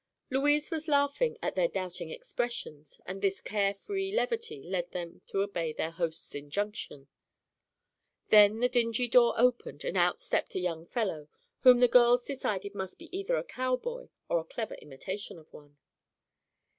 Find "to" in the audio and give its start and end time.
5.27-5.43